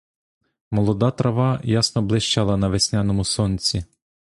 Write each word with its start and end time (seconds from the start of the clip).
Молода 0.71 1.11
трава 1.11 1.61
ясно 1.63 2.01
блищала 2.01 2.57
на 2.57 2.69
весняному 2.69 3.23
сонці. 3.23 3.85